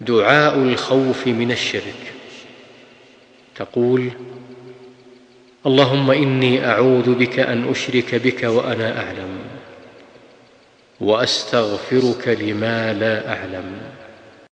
[0.00, 2.12] دعاء الخوف من الشرك.
[3.56, 4.10] تقول
[5.66, 9.38] اللهم إني أعوذ بك أن أشرك بك وأنا أعلم
[11.00, 13.80] وأستغفرك لما لا أعلم.